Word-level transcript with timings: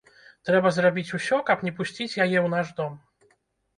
Трэба 0.49 0.69
зрабіць 0.77 1.13
усё, 1.19 1.39
каб 1.49 1.63
не 1.67 1.75
пусціць 1.81 2.09
яе 2.25 2.37
ў 2.45 2.55
наш 2.55 2.67
дом. 2.81 2.93